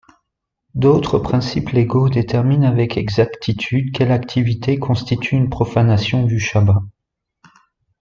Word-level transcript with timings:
D'autres 0.73 1.19
principes 1.19 1.69
légaux 1.69 2.09
déterminent 2.09 2.67
avec 2.67 2.97
exactitude 2.97 3.95
quelle 3.95 4.11
activité 4.11 4.79
constitue 4.79 5.35
une 5.35 5.51
profanation 5.51 6.23
du 6.25 6.39
chabbat. 6.39 6.81